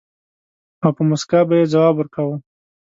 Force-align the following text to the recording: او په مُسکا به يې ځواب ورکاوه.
او 0.83 0.89
په 0.97 1.03
مُسکا 1.09 1.39
به 1.47 1.53
يې 1.59 1.65
ځواب 1.73 1.93
ورکاوه. 1.97 2.35